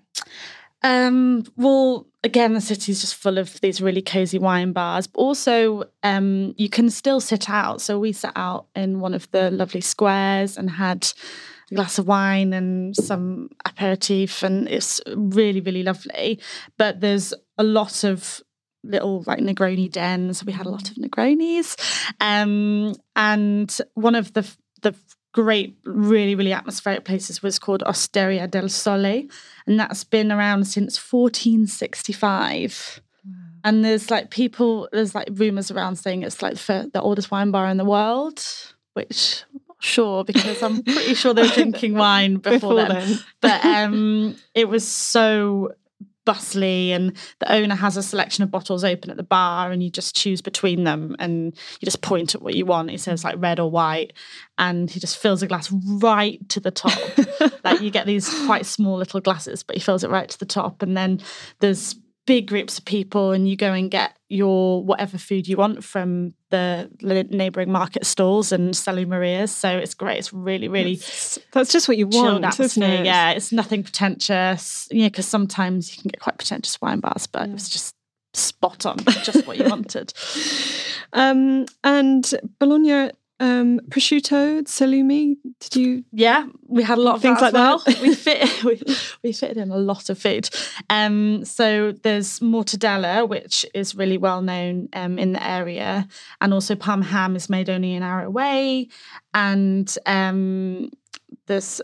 Um, 0.82 1.44
well, 1.56 2.06
again, 2.22 2.54
the 2.54 2.60
city 2.60 2.92
is 2.92 3.00
just 3.00 3.14
full 3.14 3.38
of 3.38 3.60
these 3.60 3.80
really 3.80 4.02
cozy 4.02 4.38
wine 4.38 4.72
bars. 4.72 5.06
But 5.06 5.20
also, 5.20 5.84
um, 6.02 6.54
you 6.56 6.68
can 6.68 6.90
still 6.90 7.20
sit 7.20 7.48
out. 7.48 7.80
So 7.80 7.98
we 7.98 8.12
sat 8.12 8.32
out 8.36 8.66
in 8.74 9.00
one 9.00 9.14
of 9.14 9.30
the 9.30 9.50
lovely 9.50 9.80
squares 9.80 10.56
and 10.56 10.70
had 10.70 11.12
a 11.70 11.74
glass 11.74 11.98
of 11.98 12.06
wine 12.06 12.52
and 12.52 12.94
some 12.94 13.50
aperitif, 13.64 14.42
and 14.42 14.68
it's 14.68 15.00
really, 15.16 15.60
really 15.60 15.82
lovely. 15.82 16.40
But 16.76 17.00
there's 17.00 17.34
a 17.58 17.64
lot 17.64 18.04
of 18.04 18.42
little 18.84 19.24
like 19.26 19.40
Negroni 19.40 19.90
dens. 19.90 20.44
We 20.44 20.52
had 20.52 20.66
a 20.66 20.70
lot 20.70 20.90
of 20.90 20.96
Negronis, 20.96 21.76
um, 22.20 22.94
and 23.16 23.76
one 23.94 24.14
of 24.14 24.32
the 24.34 24.48
the 24.82 24.94
great, 25.36 25.76
really, 25.84 26.34
really 26.34 26.54
atmospheric 26.54 27.04
places 27.04 27.42
was 27.42 27.58
called 27.58 27.82
Osteria 27.82 28.48
del 28.48 28.70
Sole, 28.70 29.28
and 29.66 29.78
that's 29.78 30.02
been 30.02 30.32
around 30.32 30.64
since 30.64 30.98
1465. 30.98 33.02
And 33.62 33.84
there's 33.84 34.10
like 34.10 34.30
people, 34.30 34.88
there's 34.92 35.14
like 35.14 35.28
rumors 35.30 35.70
around 35.70 35.96
saying 35.96 36.22
it's 36.22 36.40
like 36.40 36.54
the, 36.54 36.90
the 36.92 37.02
oldest 37.02 37.30
wine 37.30 37.50
bar 37.50 37.68
in 37.68 37.76
the 37.76 37.84
world, 37.84 38.42
which 38.94 39.44
I'm 39.52 39.60
not 39.68 39.84
sure 39.84 40.24
because 40.24 40.62
I'm 40.62 40.82
pretty 40.82 41.12
sure 41.14 41.34
they 41.34 41.42
were 41.42 41.48
drinking 41.54 41.92
wine 41.94 42.36
before, 42.36 42.52
before 42.52 42.74
then. 42.76 42.88
then. 42.88 43.18
But 43.42 43.62
um, 43.64 44.36
it 44.54 44.70
was 44.70 44.88
so 44.88 45.74
bustly 46.26 46.92
and 46.92 47.16
the 47.38 47.50
owner 47.50 47.74
has 47.74 47.96
a 47.96 48.02
selection 48.02 48.44
of 48.44 48.50
bottles 48.50 48.84
open 48.84 49.10
at 49.10 49.16
the 49.16 49.22
bar 49.22 49.70
and 49.70 49.82
you 49.82 49.88
just 49.88 50.14
choose 50.14 50.42
between 50.42 50.84
them 50.84 51.16
and 51.18 51.56
you 51.80 51.86
just 51.86 52.02
point 52.02 52.34
at 52.34 52.42
what 52.42 52.54
you 52.54 52.66
want. 52.66 52.90
He 52.90 52.98
says 52.98 53.24
like 53.24 53.36
red 53.38 53.58
or 53.58 53.70
white 53.70 54.12
and 54.58 54.90
he 54.90 55.00
just 55.00 55.16
fills 55.16 55.42
a 55.42 55.46
glass 55.46 55.72
right 55.72 56.46
to 56.50 56.60
the 56.60 56.70
top. 56.70 56.98
Like 57.64 57.80
you 57.80 57.90
get 57.90 58.06
these 58.06 58.28
quite 58.46 58.64
small 58.64 58.96
little 58.96 59.20
glasses 59.20 59.64
but 59.64 59.74
he 59.74 59.80
fills 59.80 60.04
it 60.04 60.10
right 60.10 60.28
to 60.28 60.38
the 60.38 60.46
top 60.46 60.82
and 60.82 60.96
then 60.96 61.20
there's 61.58 61.96
big 62.26 62.48
groups 62.48 62.78
of 62.78 62.84
people 62.84 63.30
and 63.30 63.48
you 63.48 63.56
go 63.56 63.72
and 63.72 63.90
get 63.90 64.16
your 64.28 64.84
whatever 64.84 65.16
food 65.16 65.46
you 65.46 65.56
want 65.56 65.84
from 65.84 66.34
the 66.50 66.90
neighboring 67.30 67.70
market 67.70 68.04
stalls 68.04 68.50
and 68.50 68.74
Salumerias. 68.74 69.50
So 69.50 69.70
it's 69.78 69.94
great. 69.94 70.18
It's 70.18 70.32
really, 70.32 70.68
really 70.68 70.96
that's, 70.96 71.38
that's 71.52 71.72
just 71.72 71.86
what 71.88 71.96
you 71.96 72.08
want, 72.08 72.58
isn't 72.58 72.82
it? 72.82 73.06
Yeah, 73.06 73.30
it's 73.30 73.52
nothing 73.52 73.84
pretentious. 73.84 74.88
Yeah, 74.90 75.06
because 75.08 75.26
sometimes 75.26 75.96
you 75.96 76.02
can 76.02 76.08
get 76.08 76.20
quite 76.20 76.36
pretentious 76.36 76.80
wine 76.80 77.00
bars, 77.00 77.26
but 77.26 77.42
yeah. 77.42 77.50
it 77.50 77.52
was 77.52 77.68
just 77.68 77.94
spot 78.34 78.84
on, 78.84 78.98
just 79.22 79.46
what 79.46 79.58
you 79.58 79.64
wanted. 79.68 80.12
Um, 81.12 81.66
and 81.84 82.28
Bologna 82.58 83.10
um, 83.38 83.80
prosciutto, 83.88 84.62
salumi. 84.62 85.36
Did 85.60 85.76
you? 85.76 86.04
Yeah, 86.12 86.46
we 86.66 86.82
had 86.82 86.98
a 86.98 87.00
lot 87.00 87.16
of 87.16 87.22
things 87.22 87.40
like 87.40 87.52
well. 87.52 87.78
that. 87.80 88.00
we 88.00 88.14
fit 88.14 88.48
we, 88.64 88.82
we 89.22 89.32
fitted 89.32 89.56
in 89.58 89.70
a 89.70 89.76
lot 89.76 90.08
of 90.08 90.18
food. 90.18 90.48
Um, 90.88 91.44
so 91.44 91.92
there's 91.92 92.40
mortadella, 92.40 93.28
which 93.28 93.66
is 93.74 93.94
really 93.94 94.18
well 94.18 94.42
known 94.42 94.88
um, 94.94 95.18
in 95.18 95.32
the 95.32 95.46
area, 95.46 96.08
and 96.40 96.54
also 96.54 96.74
Parma 96.74 97.04
ham 97.04 97.36
is 97.36 97.50
made 97.50 97.68
only 97.68 97.94
an 97.94 98.02
hour 98.02 98.22
away, 98.22 98.88
and 99.34 99.94
um, 100.06 100.90
there's 101.46 101.82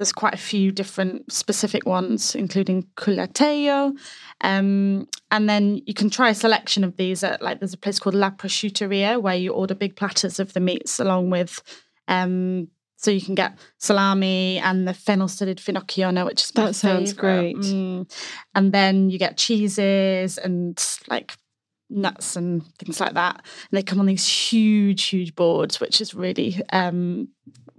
there's 0.00 0.12
quite 0.12 0.32
a 0.32 0.38
few 0.38 0.72
different 0.72 1.30
specific 1.30 1.84
ones, 1.84 2.34
including 2.34 2.86
culatello. 2.96 3.92
Um, 4.40 5.06
and 5.30 5.46
then 5.46 5.82
you 5.84 5.92
can 5.92 6.08
try 6.08 6.30
a 6.30 6.34
selection 6.34 6.84
of 6.84 6.96
these 6.96 7.22
at 7.22 7.42
like 7.42 7.60
there's 7.60 7.74
a 7.74 7.78
place 7.78 7.98
called 7.98 8.14
La 8.14 8.30
Prosciutteria 8.30 9.20
where 9.20 9.36
you 9.36 9.52
order 9.52 9.74
big 9.74 9.96
platters 9.96 10.40
of 10.40 10.54
the 10.54 10.60
meats 10.60 11.00
along 11.00 11.28
with 11.28 11.62
um, 12.08 12.68
so 12.96 13.10
you 13.10 13.20
can 13.20 13.34
get 13.34 13.58
salami 13.76 14.58
and 14.58 14.88
the 14.88 14.94
fennel 14.94 15.28
studded 15.28 15.58
finocchione, 15.58 16.24
which 16.24 16.44
is 16.44 16.50
that 16.52 16.74
sounds 16.74 17.12
favorite. 17.12 17.54
great. 17.54 17.56
Mm. 17.56 18.10
And 18.54 18.72
then 18.72 19.10
you 19.10 19.18
get 19.18 19.36
cheeses 19.36 20.38
and 20.38 20.82
like 21.08 21.36
nuts 21.90 22.36
and 22.36 22.64
things 22.76 23.00
like 23.00 23.14
that. 23.14 23.36
And 23.36 23.76
they 23.76 23.82
come 23.82 24.00
on 24.00 24.06
these 24.06 24.26
huge, 24.26 25.04
huge 25.04 25.34
boards, 25.34 25.78
which 25.78 26.00
is 26.00 26.14
really 26.14 26.62
um, 26.72 27.28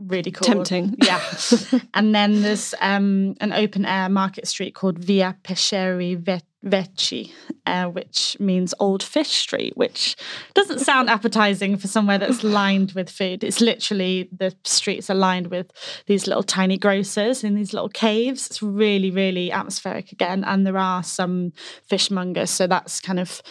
really 0.08 0.32
cool. 0.32 0.46
Tempting. 0.46 0.96
Yeah. 1.04 1.22
and 1.94 2.14
then 2.14 2.42
there's 2.42 2.74
um, 2.82 3.36
an 3.42 3.54
open 3.54 3.86
air 3.86 4.10
market 4.10 4.48
street 4.48 4.76
called 4.76 5.00
Via 5.00 5.38
Pescherie 5.44 6.16
Vecchie, 6.64 7.32
uh, 7.66 7.86
which 7.86 8.38
means 8.40 8.74
Old 8.80 9.02
Fish 9.02 9.30
Street, 9.32 9.76
which 9.76 10.16
doesn't 10.54 10.80
sound 10.80 11.10
appetizing 11.10 11.78
for 11.78 11.88
somewhere 11.88 12.20
that's 12.20 12.44
lined 12.44 12.92
with 12.92 13.10
food. 13.10 13.44
It's 13.44 13.62
literally 13.62 14.30
the 14.32 14.56
streets 14.64 15.10
are 15.10 15.16
lined 15.16 15.48
with 15.48 15.72
these 16.06 16.28
little 16.28 16.44
tiny 16.44 16.78
grocers 16.78 17.44
in 17.44 17.56
these 17.56 17.74
little 17.74 17.90
caves. 17.90 18.48
It's 18.48 18.62
really, 18.62 19.10
really 19.10 19.52
atmospheric 19.52 20.12
again. 20.12 20.44
And 20.44 20.66
there 20.66 20.78
are 20.78 21.02
some 21.02 21.52
fishmongers. 21.90 22.50
So 22.50 22.68
that's 22.68 23.02
kind 23.02 23.20
of 23.20 23.42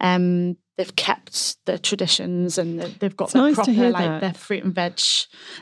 um, 0.00 0.56
they've 0.78 0.96
kept 0.96 1.56
the 1.66 1.76
traditions 1.76 2.56
and 2.56 2.80
they've 2.80 3.16
got 3.16 3.32
their 3.32 3.42
nice 3.42 3.56
proper 3.56 3.72
like 3.72 3.94
that. 3.96 4.20
their 4.20 4.32
fruit 4.32 4.62
and 4.62 4.74
veg, 4.74 5.00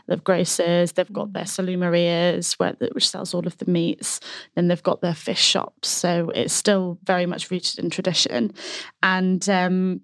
they've 0.07 0.23
grocers, 0.23 0.93
they've 0.93 1.13
got 1.13 1.33
their 1.33 1.45
salumerias 1.45 2.53
where 2.59 2.77
which 2.93 3.09
sells 3.09 3.33
all 3.33 3.47
of 3.47 3.57
the 3.57 3.69
meats, 3.69 4.21
then 4.55 4.69
they've 4.69 4.83
got 4.83 5.01
their 5.01 5.15
fish 5.15 5.43
shops. 5.43 5.89
So 5.89 6.31
it's 6.35 6.53
still 6.53 6.99
very 7.03 7.25
much 7.25 7.51
rooted 7.51 7.79
in 7.79 7.89
tradition, 7.89 8.53
and 9.03 9.49
um, 9.49 10.03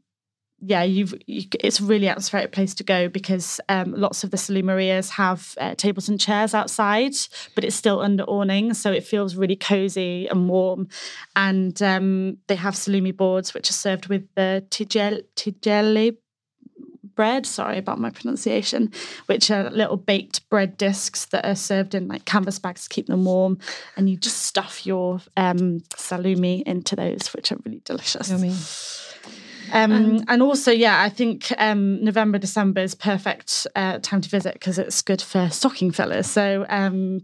yeah, 0.64 0.84
you've 0.84 1.12
you, 1.26 1.44
it's 1.60 1.80
a 1.80 1.84
really 1.84 2.06
atmospheric 2.06 2.52
place 2.52 2.72
to 2.74 2.84
go 2.84 3.08
because 3.08 3.60
um, 3.68 3.92
lots 3.94 4.22
of 4.22 4.30
the 4.30 4.36
salumerias 4.36 5.10
have 5.10 5.56
uh, 5.60 5.74
tables 5.74 6.08
and 6.08 6.20
chairs 6.20 6.54
outside, 6.54 7.14
but 7.56 7.64
it's 7.64 7.74
still 7.74 8.00
under 8.00 8.22
awning, 8.24 8.72
so 8.72 8.92
it 8.92 9.04
feels 9.04 9.34
really 9.34 9.56
cozy 9.56 10.28
and 10.28 10.48
warm. 10.48 10.88
And 11.34 11.82
um, 11.82 12.38
they 12.46 12.54
have 12.54 12.74
salumi 12.74 13.14
boards, 13.16 13.54
which 13.54 13.70
are 13.70 13.74
served 13.74 14.06
with 14.06 14.28
the 14.36 14.64
tigel, 14.70 15.22
tigelle 15.34 16.16
bread. 17.16 17.44
Sorry 17.44 17.78
about 17.78 17.98
my 17.98 18.10
pronunciation, 18.10 18.92
which 19.26 19.50
are 19.50 19.68
little 19.68 19.96
baked 19.96 20.48
bread 20.48 20.76
discs 20.76 21.24
that 21.26 21.44
are 21.44 21.56
served 21.56 21.96
in 21.96 22.06
like 22.06 22.24
canvas 22.24 22.60
bags 22.60 22.84
to 22.84 22.88
keep 22.88 23.08
them 23.08 23.24
warm, 23.24 23.58
and 23.96 24.08
you 24.08 24.16
just 24.16 24.42
stuff 24.42 24.86
your 24.86 25.20
um, 25.36 25.80
salumi 25.96 26.62
into 26.62 26.94
those, 26.94 27.34
which 27.34 27.50
are 27.50 27.58
really 27.64 27.82
delicious. 27.84 28.30
Um, 29.72 29.92
um, 29.92 30.24
and 30.28 30.42
also, 30.42 30.70
yeah, 30.70 31.02
I 31.02 31.08
think 31.08 31.52
um, 31.58 32.04
November, 32.04 32.38
December 32.38 32.82
is 32.82 32.94
perfect 32.94 33.66
uh, 33.74 33.98
time 34.00 34.20
to 34.20 34.28
visit 34.28 34.52
because 34.52 34.78
it's 34.78 35.02
good 35.02 35.22
for 35.22 35.48
stocking 35.50 35.90
fillers. 35.90 36.26
So 36.26 36.66
um, 36.68 37.22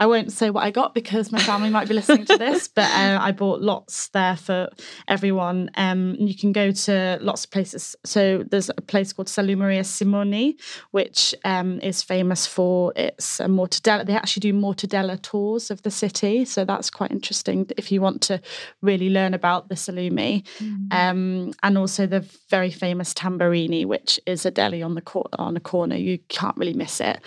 I 0.00 0.06
won't 0.06 0.30
say 0.32 0.50
what 0.50 0.62
I 0.64 0.70
got 0.70 0.94
because 0.94 1.32
my 1.32 1.40
family 1.40 1.70
might 1.70 1.88
be 1.88 1.94
listening 1.94 2.24
to 2.26 2.38
this, 2.38 2.68
but 2.74 2.88
uh, 2.90 3.18
I 3.20 3.32
bought 3.32 3.60
lots 3.60 4.08
there 4.08 4.36
for 4.36 4.68
everyone. 5.08 5.70
Um, 5.74 6.14
you 6.18 6.36
can 6.36 6.52
go 6.52 6.70
to 6.70 7.18
lots 7.20 7.44
of 7.44 7.50
places. 7.50 7.96
So 8.04 8.44
there's 8.48 8.70
a 8.70 8.80
place 8.80 9.12
called 9.12 9.28
Salumeria 9.28 9.80
Simoni, 9.80 10.54
which 10.92 11.34
um, 11.44 11.80
is 11.80 12.02
famous 12.02 12.46
for 12.46 12.92
its 12.94 13.40
uh, 13.40 13.46
mortadella. 13.46 14.06
They 14.06 14.14
actually 14.14 14.40
do 14.40 14.52
mortadella 14.52 15.20
tours 15.20 15.70
of 15.70 15.82
the 15.82 15.90
city, 15.90 16.44
so 16.44 16.64
that's 16.64 16.90
quite 16.90 17.10
interesting 17.10 17.68
if 17.76 17.90
you 17.90 18.00
want 18.00 18.22
to 18.22 18.40
really 18.82 19.10
learn 19.10 19.34
about 19.34 19.68
the 19.68 19.74
salumi. 19.74 20.44
Mm. 20.58 20.92
Um, 20.92 21.52
and 21.62 21.76
also 21.76 22.06
the 22.06 22.20
very 22.48 22.70
famous 22.70 23.12
Tamburini, 23.14 23.84
which 23.84 24.20
is 24.26 24.46
a 24.46 24.50
deli 24.50 24.82
on 24.82 24.94
the 24.94 25.02
cor- 25.02 25.28
on 25.38 25.56
a 25.56 25.60
corner. 25.60 25.96
You 25.96 26.18
can't 26.28 26.56
really 26.56 26.74
miss 26.74 27.00
it 27.00 27.20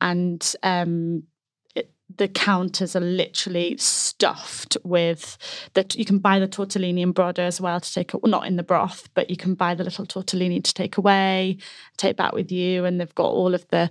and 0.00 0.54
um, 0.62 1.24
the 2.16 2.28
counters 2.28 2.96
are 2.96 3.00
literally 3.00 3.76
stuffed 3.76 4.76
with 4.82 5.36
that 5.74 5.94
you 5.94 6.04
can 6.04 6.18
buy 6.18 6.38
the 6.38 6.48
tortellini 6.48 7.00
in 7.00 7.12
brodo 7.12 7.40
as 7.40 7.60
well 7.60 7.80
to 7.80 7.92
take 7.92 8.12
well, 8.14 8.30
not 8.30 8.46
in 8.46 8.56
the 8.56 8.62
broth 8.62 9.08
but 9.14 9.28
you 9.28 9.36
can 9.36 9.54
buy 9.54 9.74
the 9.74 9.84
little 9.84 10.06
tortellini 10.06 10.62
to 10.62 10.72
take 10.72 10.96
away 10.96 11.58
take 11.96 12.16
back 12.16 12.32
with 12.32 12.50
you 12.50 12.84
and 12.84 13.00
they've 13.00 13.14
got 13.14 13.28
all 13.28 13.54
of 13.54 13.66
the 13.68 13.90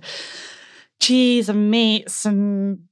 cheese 1.00 1.48
and 1.48 1.70
meats 1.70 2.26
and 2.26 2.88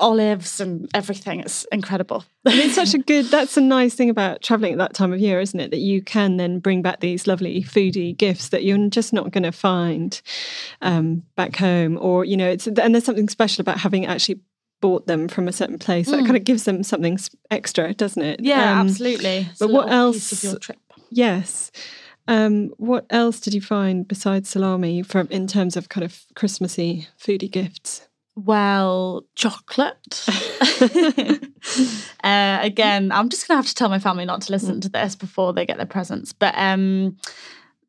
olives 0.00 0.60
and 0.60 0.88
everything. 0.92 1.40
It's 1.40 1.64
incredible. 1.70 2.24
It's 2.44 2.74
such 2.74 2.94
a 2.94 2.98
good 3.06 3.26
that's 3.26 3.56
a 3.56 3.60
nice 3.60 3.94
thing 3.94 4.10
about 4.10 4.42
traveling 4.42 4.72
at 4.72 4.78
that 4.78 4.94
time 4.94 5.12
of 5.12 5.20
year 5.20 5.40
isn't 5.40 5.58
it? 5.58 5.70
That 5.70 5.78
you 5.78 6.02
can 6.02 6.36
then 6.36 6.58
bring 6.58 6.82
back 6.82 7.00
these 7.00 7.26
lovely 7.26 7.62
foodie 7.62 8.16
gifts 8.16 8.48
that 8.48 8.64
you're 8.64 8.88
just 8.88 9.12
not 9.12 9.30
going 9.30 9.44
to 9.44 9.52
find 9.52 10.20
um, 10.82 11.22
back 11.36 11.56
home 11.56 11.98
or 12.00 12.24
you 12.24 12.36
know 12.36 12.48
it's 12.48 12.66
and 12.66 12.94
there's 12.94 13.04
something 13.04 13.28
special 13.28 13.62
about 13.62 13.78
having 13.78 14.06
actually 14.06 14.40
bought 14.84 15.06
them 15.06 15.28
from 15.28 15.48
a 15.48 15.52
certain 15.52 15.78
place. 15.78 16.08
Mm. 16.08 16.10
That 16.10 16.24
kind 16.24 16.36
of 16.36 16.44
gives 16.44 16.64
them 16.64 16.82
something 16.82 17.18
extra, 17.50 17.94
doesn't 17.94 18.22
it? 18.22 18.40
Yeah, 18.40 18.78
um, 18.78 18.86
absolutely. 18.86 19.46
It's 19.50 19.58
but 19.58 19.70
what 19.70 19.90
else? 19.90 20.44
Yes. 21.08 21.72
Um, 22.28 22.68
what 22.76 23.06
else 23.08 23.40
did 23.40 23.54
you 23.54 23.62
find 23.62 24.06
besides 24.06 24.50
salami 24.50 25.02
from 25.02 25.26
in 25.30 25.46
terms 25.46 25.78
of 25.78 25.88
kind 25.88 26.04
of 26.04 26.26
Christmassy 26.34 27.08
foodie 27.18 27.50
gifts? 27.50 28.06
Well, 28.36 29.24
chocolate. 29.36 30.26
uh, 32.22 32.58
again, 32.60 33.10
I'm 33.10 33.30
just 33.30 33.48
gonna 33.48 33.56
have 33.56 33.68
to 33.68 33.74
tell 33.74 33.88
my 33.88 33.98
family 33.98 34.26
not 34.26 34.42
to 34.42 34.52
listen 34.52 34.76
mm. 34.76 34.82
to 34.82 34.90
this 34.90 35.16
before 35.16 35.54
they 35.54 35.64
get 35.64 35.78
their 35.78 35.86
presents. 35.86 36.34
But 36.34 36.52
um, 36.58 37.16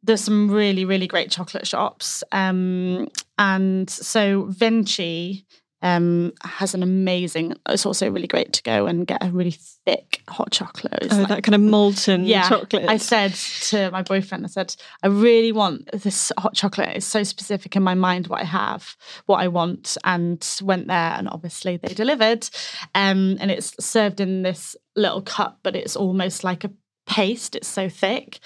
there's 0.01 0.23
some 0.23 0.49
really, 0.49 0.85
really 0.85 1.07
great 1.07 1.29
chocolate 1.29 1.67
shops. 1.67 2.23
Um, 2.31 3.09
and 3.37 3.89
so 3.89 4.43
Venchi 4.43 5.43
um, 5.85 6.33
has 6.43 6.73
an 6.73 6.81
amazing. 6.81 7.53
It's 7.69 7.85
also 7.85 8.09
really 8.09 8.25
great 8.25 8.53
to 8.53 8.63
go 8.63 8.87
and 8.87 9.05
get 9.05 9.23
a 9.23 9.29
really 9.29 9.51
thick 9.51 10.23
hot 10.27 10.51
chocolate. 10.51 10.97
It's 11.03 11.13
oh, 11.13 11.19
like, 11.19 11.27
that 11.27 11.43
kind 11.43 11.53
of 11.53 11.61
molten 11.61 12.25
yeah, 12.25 12.49
chocolate. 12.49 12.89
I 12.89 12.97
said 12.97 13.35
to 13.69 13.91
my 13.91 14.01
boyfriend, 14.01 14.45
I 14.45 14.47
said, 14.47 14.75
I 15.03 15.07
really 15.07 15.51
want 15.51 15.91
this 15.93 16.31
hot 16.39 16.55
chocolate. 16.55 16.89
It's 16.95 17.05
so 17.05 17.21
specific 17.21 17.75
in 17.75 17.83
my 17.83 17.93
mind 17.93 18.25
what 18.25 18.41
I 18.41 18.45
have, 18.45 18.95
what 19.27 19.37
I 19.37 19.47
want, 19.47 19.95
and 20.03 20.43
went 20.63 20.87
there, 20.87 21.13
and 21.17 21.29
obviously 21.29 21.77
they 21.77 21.93
delivered. 21.93 22.49
Um, 22.95 23.37
and 23.39 23.51
it's 23.51 23.75
served 23.79 24.19
in 24.19 24.41
this 24.41 24.75
little 24.95 25.21
cup, 25.21 25.59
but 25.61 25.75
it's 25.75 25.95
almost 25.95 26.43
like 26.43 26.63
a 26.63 26.71
paste. 27.05 27.55
It's 27.55 27.67
so 27.67 27.89
thick, 27.89 28.39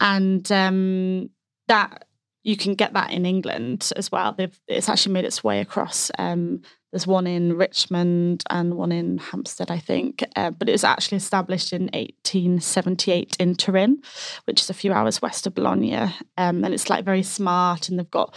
and 0.00 0.50
um, 0.52 1.30
that 1.66 2.05
you 2.46 2.56
can 2.56 2.76
get 2.76 2.92
that 2.92 3.10
in 3.10 3.26
England 3.26 3.92
as 3.96 4.12
well. 4.12 4.32
They've, 4.32 4.56
it's 4.68 4.88
actually 4.88 5.14
made 5.14 5.24
its 5.24 5.42
way 5.42 5.60
across. 5.60 6.12
Um, 6.16 6.62
there's 6.92 7.04
one 7.04 7.26
in 7.26 7.56
Richmond 7.56 8.44
and 8.48 8.74
one 8.74 8.92
in 8.92 9.18
Hampstead, 9.18 9.68
I 9.68 9.78
think. 9.78 10.22
Uh, 10.36 10.52
but 10.52 10.68
it 10.68 10.72
was 10.72 10.84
actually 10.84 11.16
established 11.16 11.72
in 11.72 11.86
1878 11.86 13.36
in 13.40 13.56
Turin, 13.56 14.00
which 14.44 14.60
is 14.60 14.70
a 14.70 14.74
few 14.74 14.92
hours 14.92 15.20
west 15.20 15.48
of 15.48 15.56
Bologna. 15.56 15.96
Um, 16.38 16.64
and 16.64 16.72
it's 16.72 16.88
like 16.88 17.04
very 17.04 17.24
smart, 17.24 17.88
and 17.88 17.98
they've 17.98 18.10
got 18.12 18.32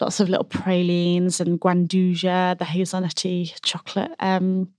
lots 0.00 0.18
of 0.18 0.28
little 0.28 0.44
pralines 0.44 1.40
and 1.40 1.60
gianduja, 1.60 2.58
the 2.58 2.64
hazelnutty 2.64 3.54
chocolate. 3.62 4.10
Um, 4.18 4.72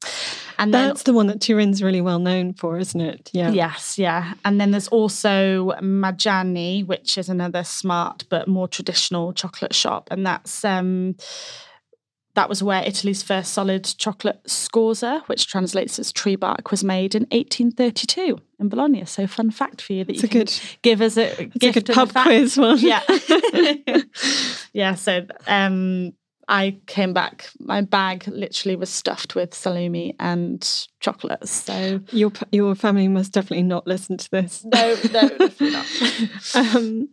and 0.58 0.74
that's 0.74 1.04
the 1.04 1.14
one 1.14 1.28
that 1.28 1.40
Turin's 1.40 1.82
really 1.82 2.02
well 2.02 2.20
known 2.20 2.54
for, 2.54 2.78
isn't 2.78 3.02
it? 3.02 3.30
Yeah. 3.34 3.52
Yes, 3.52 3.98
yeah. 3.98 4.34
And 4.46 4.60
then 4.60 4.72
there's 4.72 4.88
also 4.88 5.72
Majani, 5.82 6.86
which 6.86 7.18
is 7.18 7.30
another 7.30 7.64
smart 7.64 8.26
but 8.30 8.48
more 8.48 8.68
traditional 8.68 9.34
chocolate 9.34 9.74
shop, 9.74 10.08
and 10.12 10.26
that's 10.26 10.64
um, 10.66 11.16
that 12.36 12.50
was 12.50 12.64
where 12.64 12.84
Italy's 12.84 13.22
first 13.22 13.54
solid 13.54 13.84
chocolate 13.84 14.44
scorza, 14.46 15.22
which 15.28 15.48
translates 15.48 16.00
as 16.00 16.12
tree 16.12 16.36
bark, 16.36 16.72
was 16.72 16.84
made 16.84 17.14
in 17.14 17.24
1832 17.24 18.40
in 18.60 18.70
Bologna. 18.70 19.06
So, 19.06 19.28
fun 19.28 19.52
fact 19.52 19.82
for 19.82 19.94
you 19.94 20.04
that 20.04 20.14
it's 20.14 20.24
you 20.24 20.30
can 20.30 20.40
good, 20.42 20.60
give 20.82 21.02
us 21.02 21.18
a 21.18 21.46
gift. 21.46 21.78
A 21.78 21.82
good 21.82 21.94
pub 21.94 22.14
quiz 22.14 22.58
one. 22.58 22.80
Yeah, 22.80 23.02
yeah. 24.74 24.96
So, 24.96 25.28
um, 25.48 26.14
I 26.48 26.78
came 26.88 27.14
back. 27.14 27.50
My 27.60 27.82
bag 27.82 28.28
literally 28.28 28.76
was 28.76 28.90
stuffed 28.90 29.36
with 29.36 29.52
salumi 29.52 30.16
and 30.20 30.88
chocolates. 31.00 31.52
So 31.52 32.02
your 32.12 32.32
your 32.52 32.76
family 32.76 33.08
must 33.08 33.34
definitely 33.34 33.64
not 33.64 33.88
listen 33.88 34.18
to 34.18 34.32
this. 34.32 34.66
No, 34.66 34.96
no, 35.12 35.30
definitely 35.30 35.72
not. 35.72 36.56
um, 36.76 37.10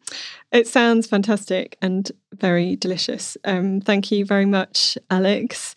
it 0.53 0.67
sounds 0.67 1.07
fantastic 1.07 1.77
and 1.81 2.11
very 2.35 2.77
delicious. 2.77 3.37
Um, 3.45 3.81
thank 3.81 4.11
you 4.11 4.25
very 4.25 4.47
much, 4.47 4.99
Alex. 5.11 5.75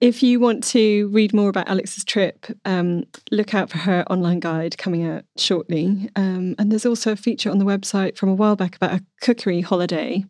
If 0.00 0.22
you 0.22 0.40
want 0.40 0.64
to 0.64 1.08
read 1.08 1.32
more 1.32 1.48
about 1.48 1.68
Alex's 1.68 2.04
trip, 2.04 2.46
um, 2.64 3.04
look 3.30 3.54
out 3.54 3.70
for 3.70 3.78
her 3.78 4.04
online 4.10 4.40
guide 4.40 4.76
coming 4.76 5.06
out 5.06 5.24
shortly. 5.36 6.10
Um, 6.16 6.54
and 6.58 6.70
there's 6.70 6.86
also 6.86 7.12
a 7.12 7.16
feature 7.16 7.50
on 7.50 7.58
the 7.58 7.64
website 7.64 8.16
from 8.16 8.28
a 8.28 8.34
while 8.34 8.56
back 8.56 8.76
about 8.76 8.94
a 8.94 9.04
cookery 9.22 9.60
holiday 9.60 10.24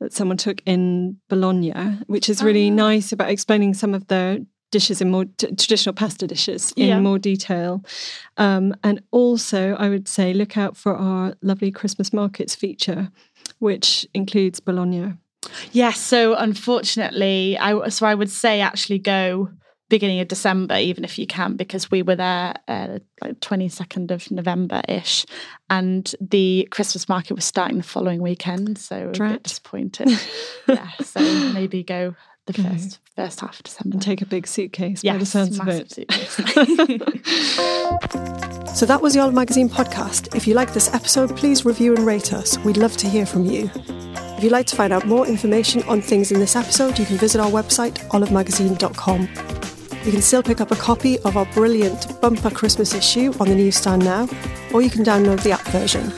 that 0.00 0.12
someone 0.12 0.36
took 0.36 0.62
in 0.64 1.18
Bologna, 1.28 1.72
which 2.06 2.28
is 2.28 2.42
really 2.42 2.70
oh. 2.70 2.74
nice 2.74 3.12
about 3.12 3.30
explaining 3.30 3.74
some 3.74 3.94
of 3.94 4.06
the 4.08 4.46
dishes 4.70 5.00
in 5.00 5.10
more 5.10 5.24
t- 5.24 5.54
traditional 5.54 5.94
pasta 5.94 6.26
dishes 6.26 6.72
in 6.76 6.88
yeah. 6.88 7.00
more 7.00 7.18
detail. 7.18 7.84
Um, 8.36 8.74
and 8.84 9.02
also, 9.10 9.74
I 9.74 9.88
would 9.88 10.08
say 10.08 10.32
look 10.32 10.56
out 10.56 10.76
for 10.76 10.96
our 10.96 11.34
lovely 11.42 11.70
Christmas 11.70 12.12
markets 12.12 12.54
feature, 12.54 13.10
which 13.58 14.06
includes 14.14 14.60
Bologna. 14.60 15.14
Yes. 15.72 15.98
So 16.00 16.34
unfortunately, 16.34 17.56
I 17.58 17.88
so 17.88 18.06
I 18.06 18.14
would 18.14 18.30
say 18.30 18.60
actually 18.60 18.98
go 18.98 19.50
beginning 19.88 20.20
of 20.20 20.28
December, 20.28 20.76
even 20.76 21.02
if 21.02 21.18
you 21.18 21.26
can, 21.26 21.56
because 21.56 21.90
we 21.90 22.02
were 22.02 22.16
there 22.16 22.54
uh, 22.66 22.98
like 23.22 23.40
twenty 23.40 23.68
second 23.68 24.10
of 24.10 24.30
November 24.30 24.82
ish, 24.88 25.24
and 25.70 26.14
the 26.20 26.68
Christmas 26.70 27.08
market 27.08 27.34
was 27.34 27.44
starting 27.44 27.78
the 27.78 27.82
following 27.82 28.20
weekend. 28.20 28.78
So 28.78 29.12
Drat. 29.12 29.30
a 29.30 29.34
bit 29.34 29.42
disappointed. 29.44 30.10
yeah. 30.68 30.90
So 31.02 31.20
maybe 31.52 31.82
go 31.82 32.14
the 32.48 32.54
mm-hmm. 32.54 32.72
first 32.72 32.98
first 33.14 33.40
half 33.40 33.58
of 33.58 33.64
December. 33.64 33.94
And 33.94 34.02
take 34.02 34.22
a 34.22 34.26
big 34.26 34.46
suitcase 34.46 35.02
yes, 35.02 35.14
by 35.14 35.18
the 35.18 35.26
sounds 35.26 35.60
of 35.60 35.68
it. 35.68 35.90
so 38.76 38.86
that 38.86 39.02
was 39.02 39.14
the 39.14 39.20
Olive 39.20 39.34
Magazine 39.34 39.68
podcast. 39.68 40.34
If 40.34 40.46
you 40.46 40.54
like 40.54 40.72
this 40.72 40.92
episode, 40.94 41.36
please 41.36 41.64
review 41.64 41.94
and 41.94 42.06
rate 42.06 42.32
us. 42.32 42.58
We'd 42.58 42.76
love 42.76 42.96
to 42.98 43.08
hear 43.08 43.26
from 43.26 43.44
you. 43.44 43.70
If 43.74 44.44
you'd 44.44 44.52
like 44.52 44.66
to 44.68 44.76
find 44.76 44.92
out 44.92 45.04
more 45.04 45.26
information 45.26 45.82
on 45.84 46.00
things 46.00 46.30
in 46.30 46.38
this 46.38 46.54
episode, 46.54 46.98
you 46.98 47.04
can 47.04 47.16
visit 47.16 47.40
our 47.40 47.50
website, 47.50 47.94
olivemagazine.com. 48.10 49.22
You 50.04 50.12
can 50.12 50.22
still 50.22 50.44
pick 50.44 50.60
up 50.60 50.70
a 50.70 50.76
copy 50.76 51.18
of 51.20 51.36
our 51.36 51.46
brilliant 51.46 52.20
bumper 52.20 52.50
Christmas 52.50 52.94
issue 52.94 53.34
on 53.40 53.48
the 53.48 53.56
newsstand 53.56 54.04
now, 54.04 54.28
or 54.72 54.80
you 54.80 54.90
can 54.90 55.04
download 55.04 55.42
the 55.42 55.50
app 55.50 55.66
version. 55.66 56.12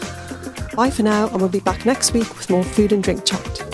Bye 0.76 0.90
for 0.90 1.02
now, 1.02 1.28
and 1.28 1.40
we'll 1.40 1.48
be 1.48 1.60
back 1.60 1.86
next 1.86 2.12
week 2.12 2.28
with 2.36 2.50
more 2.50 2.62
food 2.62 2.92
and 2.92 3.02
drink 3.02 3.24
chat. 3.24 3.69